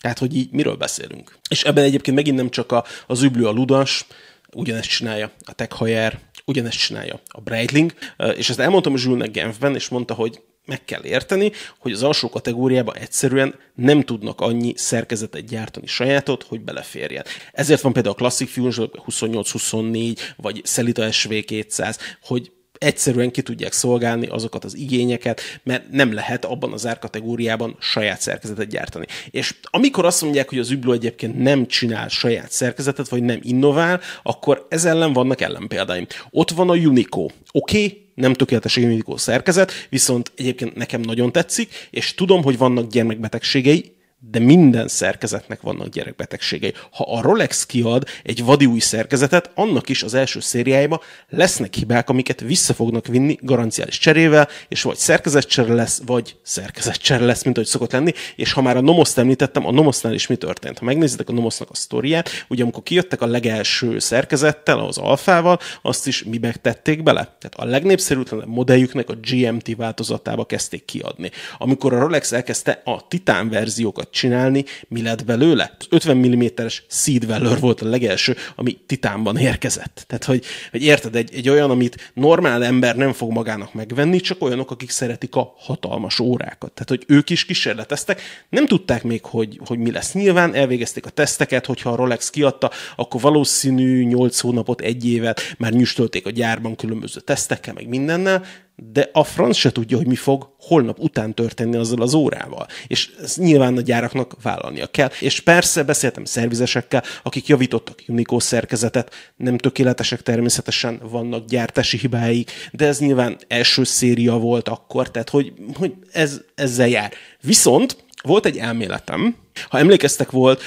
Tehát, 0.00 0.18
hogy 0.18 0.36
így 0.36 0.50
miről 0.52 0.76
beszélünk. 0.76 1.38
És 1.48 1.64
ebben 1.64 1.84
egyébként 1.84 2.16
megint 2.16 2.36
nem 2.36 2.50
csak 2.50 2.72
a, 2.72 2.84
az 3.06 3.22
üblő 3.22 3.46
a 3.46 3.50
ludas, 3.50 4.06
ugyanezt 4.54 4.88
csinálja 4.88 5.30
a 5.44 5.52
Tech 5.52 5.76
Heuer, 5.76 6.18
ugyanezt 6.44 6.78
csinálja 6.78 7.20
a 7.28 7.40
Breitling, 7.40 7.92
és 8.34 8.50
ezt 8.50 8.58
elmondtam 8.58 8.96
Zsülnek 8.96 9.30
Genfben, 9.30 9.74
és 9.74 9.88
mondta, 9.88 10.14
hogy 10.14 10.40
meg 10.66 10.84
kell 10.84 11.04
érteni, 11.04 11.52
hogy 11.78 11.92
az 11.92 12.02
alsó 12.02 12.28
kategóriában 12.28 12.96
egyszerűen 12.96 13.54
nem 13.74 14.02
tudnak 14.02 14.40
annyi 14.40 14.72
szerkezetet 14.76 15.44
gyártani 15.44 15.86
sajátot, 15.86 16.42
hogy 16.42 16.60
beleférjen. 16.60 17.24
Ezért 17.52 17.80
van 17.80 17.92
például 17.92 18.14
a 18.14 18.18
Classic 18.18 18.50
Fusion 18.50 18.90
28-24, 19.06 20.18
vagy 20.36 20.60
Celita 20.64 21.06
SV200, 21.10 21.98
hogy 22.22 22.52
egyszerűen 22.80 23.30
ki 23.30 23.42
tudják 23.42 23.72
szolgálni 23.72 24.26
azokat 24.26 24.64
az 24.64 24.76
igényeket, 24.76 25.40
mert 25.62 25.90
nem 25.90 26.12
lehet 26.12 26.44
abban 26.44 26.72
az 26.72 26.86
árkategóriában 26.86 27.76
saját 27.80 28.20
szerkezetet 28.20 28.68
gyártani. 28.68 29.06
És 29.30 29.54
amikor 29.62 30.04
azt 30.04 30.22
mondják, 30.22 30.48
hogy 30.48 30.58
az 30.58 30.70
Üblő 30.70 30.92
egyébként 30.92 31.38
nem 31.38 31.66
csinál 31.66 32.08
saját 32.08 32.50
szerkezetet, 32.50 33.08
vagy 33.08 33.22
nem 33.22 33.38
innovál, 33.42 34.00
akkor 34.22 34.66
ez 34.68 34.84
ellen 34.84 35.12
vannak 35.12 35.40
ellenpéldáim. 35.40 36.06
Ott 36.30 36.50
van 36.50 36.70
a 36.70 36.74
Unico. 36.74 37.20
Oké, 37.22 37.34
okay, 37.52 38.06
nem 38.14 38.32
tökéletes 38.32 38.76
Unico 38.76 39.16
szerkezet, 39.16 39.72
viszont 39.88 40.32
egyébként 40.36 40.74
nekem 40.74 41.00
nagyon 41.00 41.32
tetszik, 41.32 41.88
és 41.90 42.14
tudom, 42.14 42.42
hogy 42.42 42.58
vannak 42.58 42.90
gyermekbetegségei, 42.90 43.92
de 44.22 44.38
minden 44.38 44.88
szerkezetnek 44.88 45.60
vannak 45.60 45.88
gyerekbetegségei. 45.88 46.74
Ha 46.90 47.04
a 47.04 47.20
Rolex 47.20 47.66
kiad 47.66 48.06
egy 48.22 48.44
vadi 48.44 48.66
új 48.66 48.78
szerkezetet, 48.78 49.50
annak 49.54 49.88
is 49.88 50.02
az 50.02 50.14
első 50.14 50.40
szériájában 50.40 51.00
lesznek 51.28 51.74
hibák, 51.74 52.08
amiket 52.08 52.40
vissza 52.40 52.74
fognak 52.74 53.06
vinni 53.06 53.38
garanciális 53.40 53.98
cserével, 53.98 54.48
és 54.68 54.82
vagy 54.82 54.96
szerkezetcsere 54.96 55.74
lesz, 55.74 56.02
vagy 56.06 56.36
szerkezetcsere 56.42 57.24
lesz, 57.24 57.42
mint 57.42 57.56
ahogy 57.56 57.68
szokott 57.68 57.92
lenni, 57.92 58.12
és 58.36 58.52
ha 58.52 58.62
már 58.62 58.76
a 58.76 58.80
Nomoszt 58.80 59.18
említettem, 59.18 59.66
a 59.66 59.72
Nomosznál 59.72 60.14
is 60.14 60.26
mi 60.26 60.36
történt? 60.36 60.78
Ha 60.78 60.84
megnézitek 60.84 61.28
a 61.28 61.32
Nomosznak 61.32 61.70
a 61.70 61.74
sztoriát, 61.74 62.46
ugye 62.48 62.62
amikor 62.62 62.82
kijöttek 62.82 63.20
a 63.20 63.26
legelső 63.26 63.98
szerkezettel, 63.98 64.78
az 64.78 64.98
alfával, 64.98 65.58
azt 65.82 66.06
is 66.06 66.24
mibe 66.24 66.52
tették 66.52 67.02
bele? 67.02 67.20
Tehát 67.22 67.54
a 67.56 67.64
legnépszerűtlenebb 67.64 68.48
modelljüknek 68.48 69.10
a 69.10 69.14
GMT 69.14 69.76
változatába 69.76 70.44
kezdték 70.44 70.84
kiadni. 70.84 71.30
Amikor 71.58 71.94
a 71.94 71.98
Rolex 71.98 72.32
elkezdte 72.32 72.82
a 72.84 73.06
Titán 73.08 73.48
verziókat 73.48 74.09
csinálni, 74.10 74.64
mi 74.88 75.02
lett 75.02 75.24
belőle? 75.24 75.76
Az 75.78 75.86
50 75.90 76.16
mm-es 76.16 76.82
Seed 76.88 77.58
volt 77.60 77.80
a 77.80 77.88
legelső, 77.88 78.36
ami 78.56 78.78
titánban 78.86 79.36
érkezett. 79.36 80.04
Tehát, 80.06 80.24
hogy, 80.24 80.44
hogy 80.70 80.82
érted, 80.82 81.16
egy, 81.16 81.34
egy 81.34 81.48
olyan, 81.48 81.70
amit 81.70 82.12
normál 82.14 82.64
ember 82.64 82.96
nem 82.96 83.12
fog 83.12 83.32
magának 83.32 83.74
megvenni, 83.74 84.20
csak 84.20 84.42
olyanok, 84.42 84.70
akik 84.70 84.90
szeretik 84.90 85.34
a 85.34 85.54
hatalmas 85.56 86.18
órákat. 86.18 86.72
Tehát, 86.72 86.88
hogy 86.88 87.04
ők 87.06 87.30
is 87.30 87.44
kísérleteztek, 87.44 88.20
nem 88.48 88.66
tudták 88.66 89.02
még, 89.02 89.24
hogy, 89.24 89.60
hogy 89.64 89.78
mi 89.78 89.90
lesz. 89.90 90.12
Nyilván 90.12 90.54
elvégezték 90.54 91.06
a 91.06 91.10
teszteket, 91.10 91.66
hogyha 91.66 91.90
a 91.90 91.96
Rolex 91.96 92.30
kiadta, 92.30 92.70
akkor 92.96 93.20
valószínű 93.20 94.04
8 94.04 94.40
hónapot, 94.40 94.80
egy 94.80 95.08
évet 95.08 95.54
már 95.58 95.72
nyüstölték 95.72 96.26
a 96.26 96.30
gyárban 96.30 96.76
különböző 96.76 97.20
tesztekkel, 97.20 97.74
meg 97.74 97.88
mindennel, 97.88 98.44
de 98.92 99.10
a 99.12 99.24
franc 99.24 99.56
se 99.56 99.72
tudja, 99.72 99.96
hogy 99.96 100.06
mi 100.06 100.14
fog 100.14 100.48
holnap 100.58 100.98
után 100.98 101.34
történni 101.34 101.76
azzal 101.76 102.02
az 102.02 102.14
órával. 102.14 102.66
És 102.86 103.10
ez 103.22 103.36
nyilván 103.36 103.76
a 103.76 103.80
gyáraknak 103.80 104.42
vállalnia 104.42 104.86
kell. 104.86 105.10
És 105.20 105.40
persze 105.40 105.82
beszéltem 105.82 106.24
szervizesekkel, 106.24 107.02
akik 107.22 107.46
javítottak 107.46 108.02
Unico 108.06 108.40
szerkezetet, 108.40 109.32
nem 109.36 109.58
tökéletesek 109.58 110.22
természetesen, 110.22 111.00
vannak 111.10 111.46
gyártási 111.46 111.98
hibáik, 111.98 112.50
de 112.72 112.86
ez 112.86 112.98
nyilván 112.98 113.38
első 113.48 113.84
széria 113.84 114.36
volt 114.36 114.68
akkor, 114.68 115.10
tehát 115.10 115.30
hogy, 115.30 115.52
hogy 115.74 115.92
ez, 116.12 116.40
ezzel 116.54 116.88
jár. 116.88 117.12
Viszont 117.40 117.96
volt 118.22 118.46
egy 118.46 118.56
elméletem, 118.56 119.36
ha 119.68 119.78
emlékeztek 119.78 120.30
volt 120.30 120.62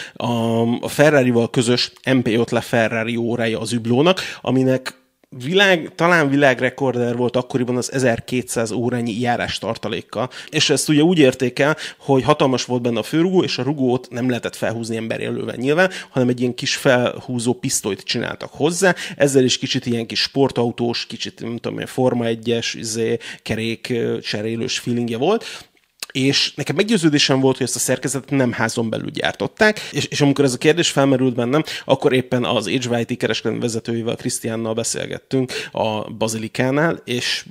a 0.82 0.88
Ferrari-val 0.88 1.50
közös 1.50 1.92
MP5 2.04 2.52
le 2.52 2.62
Ferrari 2.62 3.16
órája 3.16 3.60
az 3.60 3.72
Üblónak, 3.72 4.22
aminek 4.42 5.03
világ, 5.44 5.92
talán 5.96 6.30
világrekorder 6.30 7.16
volt 7.16 7.36
akkoriban 7.36 7.78
az 7.78 7.92
1200 7.94 8.72
órányi 8.72 9.20
járás 9.20 9.58
tartalékkal, 9.58 10.30
és 10.50 10.70
ezt 10.70 10.90
ugye 10.90 11.02
úgy 11.02 11.18
érték 11.18 11.60
el, 11.60 11.78
hogy 11.98 12.24
hatalmas 12.24 12.66
volt 12.66 12.82
benne 12.82 13.00
a 13.00 13.04
főrugó, 13.04 13.44
és 13.44 13.58
a 13.58 13.64
rugót 13.64 14.08
nem 14.10 14.30
lehetett 14.30 14.56
felhúzni 14.56 14.98
emberjelővel 14.98 15.56
nyilván, 15.56 15.90
hanem 16.10 16.30
egy 16.30 16.40
ilyen 16.40 16.56
kis 16.56 16.76
felhúzó 16.76 17.54
pisztolyt 17.54 18.02
csináltak 18.02 18.52
hozzá, 18.54 18.96
ezzel 19.18 19.44
is 19.44 19.58
kicsit 19.58 19.86
ilyen 19.86 20.06
kis 20.06 20.22
sportautós, 20.22 21.06
kicsit 21.06 21.40
nem 21.40 21.58
tudom, 21.58 21.86
Forma 21.86 22.26
1-es, 22.28 22.74
izé, 22.74 23.18
kerék 23.42 23.94
cserélős 24.22 24.80
feelingje 24.80 25.18
volt, 25.18 25.46
és 26.14 26.54
nekem 26.56 26.76
meggyőződésem 26.76 27.40
volt, 27.40 27.58
hogy 27.58 27.66
ezt 27.66 27.76
a 27.76 27.80
szerkezetet 27.80 28.30
nem 28.30 28.52
házon 28.52 28.90
belül 28.90 29.10
gyártották, 29.10 29.80
és, 29.92 30.06
és 30.06 30.22
amikor 30.22 30.46
ez 30.46 30.54
a 30.54 30.58
kérdés 30.58 30.90
felmerült 30.90 31.36
bennem, 31.36 31.64
akkor 31.86 32.14
éppen 32.14 32.44
az 32.44 32.68
HYT 32.68 33.18
kereskedelmi 33.18 33.60
vezetőjével, 33.60 34.16
Krisztiánnal 34.16 34.74
beszélgettünk 34.74 35.52
a 35.72 36.12
Bazilikánál, 36.12 37.02
és 37.06 37.46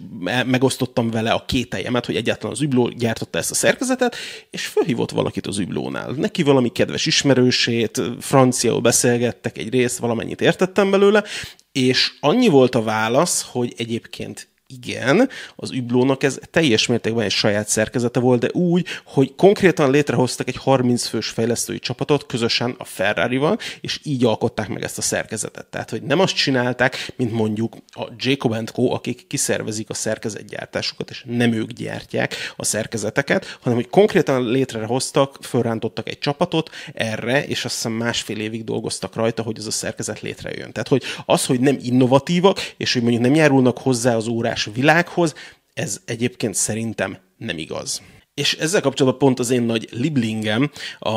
megosztottam 0.46 1.10
vele 1.10 1.30
a 1.30 1.44
kételjemet, 1.46 2.06
hogy 2.06 2.16
egyáltalán 2.16 2.52
az 2.52 2.60
Übló 2.60 2.88
gyártotta 2.88 3.38
ezt 3.38 3.50
a 3.50 3.54
szerkezetet, 3.54 4.16
és 4.50 4.66
fölhívott 4.66 5.10
valakit 5.10 5.46
az 5.46 5.58
Üblónál. 5.58 6.10
Neki 6.10 6.42
valami 6.42 6.68
kedves 6.68 7.06
ismerősét, 7.06 8.00
franciául 8.20 8.80
beszélgettek 8.80 9.58
egy 9.58 9.70
részt, 9.70 9.98
valamennyit 9.98 10.40
értettem 10.40 10.90
belőle, 10.90 11.24
és 11.72 12.12
annyi 12.20 12.48
volt 12.48 12.74
a 12.74 12.82
válasz, 12.82 13.46
hogy 13.50 13.74
egyébként 13.76 14.50
igen, 14.72 15.28
az 15.56 15.70
Üblónak 15.70 16.22
ez 16.22 16.38
teljes 16.50 16.86
mértékben 16.86 17.24
egy 17.24 17.30
saját 17.30 17.68
szerkezete 17.68 18.20
volt, 18.20 18.40
de 18.40 18.48
úgy, 18.52 18.86
hogy 19.04 19.34
konkrétan 19.34 19.90
létrehoztak 19.90 20.48
egy 20.48 20.56
30 20.56 21.06
fős 21.06 21.28
fejlesztői 21.28 21.78
csapatot 21.78 22.26
közösen 22.26 22.74
a 22.78 22.84
Ferrari-val, 22.84 23.58
és 23.80 24.00
így 24.02 24.24
alkották 24.24 24.68
meg 24.68 24.82
ezt 24.82 24.98
a 24.98 25.02
szerkezetet. 25.02 25.66
Tehát, 25.66 25.90
hogy 25.90 26.02
nem 26.02 26.20
azt 26.20 26.34
csinálták, 26.34 27.12
mint 27.16 27.32
mondjuk 27.32 27.76
a 27.86 28.08
Jacob 28.16 28.70
Co., 28.70 28.92
akik 28.92 29.26
kiszervezik 29.26 29.90
a 29.90 29.94
szerkezetgyártásukat, 29.94 31.10
és 31.10 31.24
nem 31.26 31.52
ők 31.52 31.70
gyártják 31.70 32.34
a 32.56 32.64
szerkezeteket, 32.64 33.58
hanem 33.60 33.78
hogy 33.78 33.88
konkrétan 33.88 34.50
létrehoztak, 34.50 35.38
fölrántottak 35.40 36.08
egy 36.08 36.18
csapatot 36.18 36.70
erre, 36.94 37.46
és 37.46 37.64
azt 37.64 37.74
hiszem 37.74 37.92
másfél 37.92 38.38
évig 38.38 38.64
dolgoztak 38.64 39.14
rajta, 39.14 39.42
hogy 39.42 39.58
ez 39.58 39.66
a 39.66 39.70
szerkezet 39.70 40.20
létrejön. 40.20 40.72
Tehát, 40.72 40.88
hogy 40.88 41.02
az, 41.26 41.46
hogy 41.46 41.60
nem 41.60 41.78
innovatívak, 41.82 42.74
és 42.76 42.92
hogy 42.92 43.02
mondjuk 43.02 43.22
nem 43.22 43.34
járulnak 43.34 43.78
hozzá 43.78 44.16
az 44.16 44.26
órás 44.26 44.61
világhoz, 44.70 45.34
ez 45.74 46.00
egyébként 46.04 46.54
szerintem 46.54 47.18
nem 47.36 47.58
igaz. 47.58 48.02
És 48.34 48.54
ezzel 48.54 48.80
kapcsolatban 48.80 49.18
pont 49.18 49.38
az 49.38 49.50
én 49.50 49.62
nagy 49.62 49.88
liblingem 49.90 50.70
a, 50.98 51.08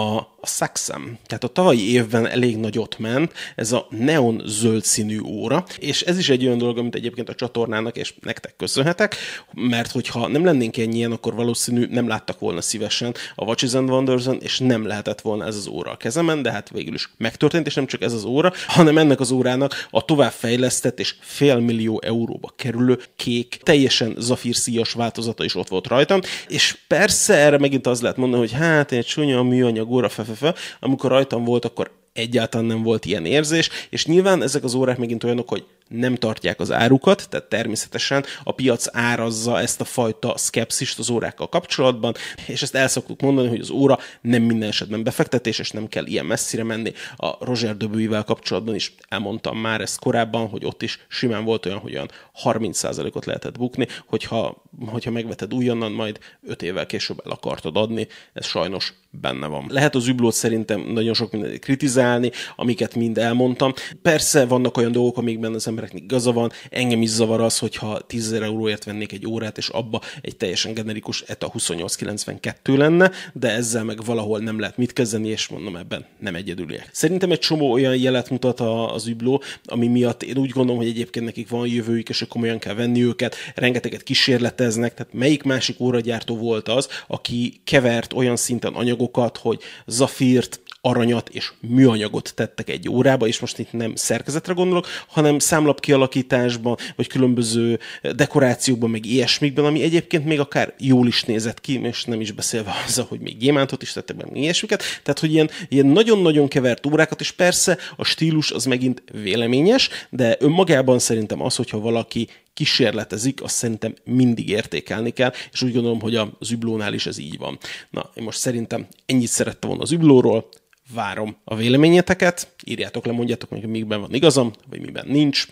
a 0.46 0.48
Saxem. 0.48 1.18
Tehát 1.26 1.44
a 1.44 1.48
tavalyi 1.48 1.92
évben 1.92 2.28
elég 2.28 2.58
nagyot 2.58 3.00
ment 3.00 3.34
ez 3.56 3.72
a 3.72 3.88
neon 3.90 4.42
zöld 4.46 4.84
színű 4.84 5.20
óra, 5.20 5.66
és 5.80 6.02
ez 6.02 6.18
is 6.18 6.30
egy 6.30 6.46
olyan 6.46 6.58
dolog, 6.58 6.78
amit 6.78 6.96
egyébként 6.96 7.30
a 7.30 7.36
csatornának 7.36 7.98
és 7.98 8.14
nektek 8.22 8.56
köszönhetek, 8.56 9.16
mert 9.54 9.92
hogyha 9.92 10.28
nem 10.28 10.46
lennénk 10.46 10.78
ennyien, 10.78 11.12
akkor 11.12 11.34
valószínű 11.34 11.86
nem 11.90 12.08
láttak 12.08 12.40
volna 12.40 12.62
szívesen 12.62 13.14
a 13.36 13.44
Watches 13.44 13.74
and 13.74 13.90
wonders 13.90 14.26
és 14.40 14.60
nem 14.60 14.86
lehetett 14.86 15.22
volna 15.22 15.46
ez 15.46 15.56
az 15.56 15.68
óra 15.68 15.92
a 15.92 15.98
kezemen, 15.98 16.42
de 16.42 16.52
hát 16.52 16.70
végül 16.70 16.94
is 16.94 17.10
megtörtént, 17.18 17.68
és 17.68 17.74
nem 17.74 17.86
csak 17.86 18.02
ez 18.02 18.14
az 18.14 18.24
óra, 18.24 18.54
hanem 18.68 18.98
ennek 18.98 19.20
az 19.20 19.32
órának 19.32 19.88
a 19.90 20.06
továbbfejlesztett 20.06 21.00
és 21.00 21.16
fél 21.20 21.58
millió 21.58 22.02
euróba 22.04 22.54
kerülő 22.56 23.00
kék, 23.16 23.60
teljesen 23.64 24.16
zafírszíjas 24.18 24.92
változata 24.92 25.44
is 25.44 25.56
ott 25.56 25.68
volt 25.68 25.88
rajtam, 25.88 26.20
és 26.48 26.78
persze 26.88 27.04
erre 27.28 27.58
megint 27.58 27.88
az 27.88 28.02
lehet 28.02 28.18
mondani, 28.18 28.42
hogy 28.42 28.52
hát 28.52 28.92
egy 28.92 29.06
csúnya 29.06 29.44
műanyag 29.44 29.92
óra, 29.92 30.10
fe, 30.10 30.24
fe, 30.24 30.34
fe. 30.34 30.54
amikor 30.80 31.10
rajtam 31.10 31.44
volt, 31.44 31.66
akkor 31.66 31.92
egyáltalán 32.14 32.66
nem 32.66 32.84
volt 32.84 33.06
ilyen 33.06 33.26
érzés, 33.26 33.70
és 33.90 34.06
nyilván 34.06 34.42
ezek 34.42 34.64
az 34.64 34.74
órák 34.74 34.98
megint 34.98 35.24
olyanok, 35.24 35.50
hogy 35.50 35.66
nem 35.88 36.16
tartják 36.16 36.60
az 36.60 36.72
árukat, 36.72 37.30
tehát 37.30 37.50
természetesen 37.50 38.26
a 38.44 38.52
piac 38.52 38.88
árazza 38.92 39.60
ezt 39.60 39.82
a 39.82 39.84
fajta 39.84 40.38
szkepszist 40.38 41.00
az 41.00 41.10
órákkal 41.10 41.50
kapcsolatban, 41.50 42.14
és 42.48 42.62
ezt 42.62 42.76
el 42.76 42.88
szoktuk 42.88 43.22
mondani, 43.22 43.48
hogy 43.48 43.60
az 43.60 43.70
óra 43.70 44.00
nem 44.22 44.42
minden 44.42 44.70
esetben 44.70 45.04
befektetés, 45.04 45.60
és 45.60 45.72
nem 45.72 45.88
kell 45.88 46.06
ilyen 46.06 46.26
messzire 46.26 46.64
menni. 46.64 46.94
A 47.16 47.46
Roger 47.46 47.78
Döbőivel 47.78 48.24
kapcsolatban 48.24 48.76
is 48.76 48.96
elmondtam 49.10 49.58
már 49.58 49.82
ezt 49.82 50.00
korábban, 50.00 50.48
hogy 50.48 50.66
ott 50.66 50.82
is 50.82 51.00
simán 51.08 51.44
volt 51.44 51.66
olyan, 51.66 51.78
hogy 51.80 51.94
olyan 51.94 52.12
30%-ot 52.44 53.26
lehetett 53.26 53.58
bukni, 53.58 53.88
hogyha, 54.06 54.64
hogyha 54.86 55.12
megveted 55.12 55.54
újonnan, 55.54 55.92
majd 55.92 56.20
5 56.48 56.62
évvel 56.62 56.86
később 56.86 57.22
el 57.26 57.32
akartad 57.32 57.78
adni, 57.78 58.08
ez 58.34 58.46
sajnos 58.46 58.94
benne 59.22 59.48
van. 59.48 59.66
Lehet 59.70 59.96
az 59.96 60.08
üblót 60.08 60.34
szerintem 60.34 60.82
nagyon 60.82 61.14
sok 61.14 61.32
mindent 61.32 61.60
kritizálni, 61.60 62.32
amiket 62.56 62.96
mind 62.96 63.18
elmondtam. 63.18 63.74
Persze 64.02 64.46
vannak 64.46 64.78
olyan 64.78 64.92
dolgok, 64.92 65.18
amikben 65.18 65.54
az 65.54 65.68
embereknek 65.68 66.02
igaza 66.02 66.32
van. 66.32 66.52
Engem 66.70 67.02
is 67.02 67.10
zavar 67.10 67.42
az, 67.42 67.58
hogyha 67.58 68.00
10 68.00 68.32
euróért 68.32 68.84
vennék 68.84 69.12
egy 69.12 69.28
órát, 69.28 69.58
és 69.58 69.70
abba 69.70 70.02
egy 70.22 70.36
teljesen 70.36 70.74
generikus 70.74 71.22
ETA 71.22 71.50
2892 71.50 72.78
lenne, 72.78 73.12
de 73.34 73.50
ezzel 73.50 73.84
meg 73.84 74.06
valahol 74.06 74.40
nem 74.40 74.60
lehet 74.60 74.78
mit 74.78 74.94
kezdeni, 74.94 75.28
és 75.28 75.48
mondom 75.48 75.76
ebben 75.76 76.06
nem 76.20 76.36
egyedüliek. 76.36 76.90
Szerintem 76.92 77.32
egy 77.32 77.40
csomó 77.40 77.72
olyan 77.72 77.96
jelet 77.96 78.30
mutat 78.30 78.60
az 78.94 79.08
übló, 79.08 79.42
ami 79.66 79.88
miatt 79.88 80.24
én 80.24 80.38
úgy 80.38 80.50
gondolom, 80.50 80.82
hogy 80.82 80.90
egyébként 80.90 81.26
nekik 81.26 81.50
van 81.50 81.68
jövőjük, 81.68 82.10
és 82.10 82.26
komolyan 82.30 82.60
kell 82.60 82.74
venni 82.74 83.04
őket, 83.04 83.36
rengeteget 83.56 84.04
kísérleteznek, 84.04 84.94
tehát 84.94 85.14
melyik 85.14 85.44
másik 85.44 85.80
óragyártó 85.80 86.38
volt 86.38 86.68
az, 86.68 86.88
aki 87.08 87.62
kevert 87.64 88.14
olyan 88.14 88.36
szinten 88.36 88.74
anyagokat, 89.06 89.38
hogy 89.38 89.62
zafírt, 89.86 90.60
aranyat 90.82 91.30
és 91.30 91.52
műanyagot 91.60 92.34
tettek 92.36 92.70
egy 92.70 92.90
órába, 92.90 93.28
és 93.28 93.40
most 93.40 93.60
itt 93.60 93.72
nem 93.72 93.96
szerkezetre 93.96 94.54
gondolok, 94.54 94.88
hanem 95.08 95.40
számlap 95.40 95.80
kialakításban, 95.80 96.78
vagy 96.96 97.08
különböző 97.08 97.80
dekorációkban, 98.16 98.90
meg 98.90 99.06
ilyesmikben, 99.06 99.66
ami 99.66 99.82
egyébként 99.82 100.26
még 100.26 100.40
akár 100.40 100.74
jól 100.78 101.08
is 101.08 101.24
nézett 101.24 101.62
ki, 101.62 101.82
és 101.84 102.04
nem 102.04 102.22
is 102.22 102.32
beszélve 102.32 102.74
azzal, 102.86 103.06
hogy 103.10 103.20
még 103.20 103.38
gyémántot 103.38 103.82
is 103.82 103.92
tettek 103.92 104.16
meg, 104.16 104.38
ilyesmiket. 104.38 104.84
Tehát, 105.04 105.20
hogy 105.20 105.32
ilyen, 105.34 105.50
ilyen 105.70 105.86
nagyon-nagyon 105.86 106.48
kevert 106.48 106.86
órákat, 106.86 107.20
és 107.20 107.32
persze 107.32 107.78
a 107.96 108.04
stílus 108.04 108.52
az 108.52 108.66
megint 108.66 109.04
véleményes, 109.24 109.90
de 110.10 110.36
önmagában 110.40 111.00
szerintem 111.00 111.42
az, 111.42 111.56
hogyha 111.56 111.80
valaki 111.80 112.28
kísérletezik, 112.56 113.44
azt 113.44 113.56
szerintem 113.56 113.96
mindig 114.04 114.50
értékelni 114.50 115.12
kell, 115.12 115.34
és 115.52 115.62
úgy 115.62 115.74
gondolom, 115.74 116.02
hogy 116.02 116.16
az 116.16 116.52
üblónál 116.52 116.94
is 116.94 117.06
ez 117.06 117.18
így 117.18 117.38
van. 117.38 117.58
Na, 117.90 118.10
én 118.14 118.24
most 118.24 118.40
szerintem 118.40 118.88
ennyit 119.06 119.28
szerettem 119.28 119.70
volna 119.70 119.84
az 119.84 119.92
üblóról, 119.92 120.50
várom 120.94 121.38
a 121.44 121.56
véleményeteket, 121.56 122.56
írjátok 122.64 123.06
le, 123.06 123.12
mondjátok 123.12 123.50
meg, 123.50 123.60
hogy 123.60 123.70
mikben 123.70 124.00
van 124.02 124.14
igazam, 124.14 124.54
vagy 124.70 124.80
miben 124.80 125.08
nincs, 125.08 125.48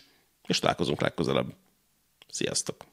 és 0.47 0.59
találkozunk 0.59 1.01
legközelebb. 1.01 1.53
Sziasztok! 2.29 2.92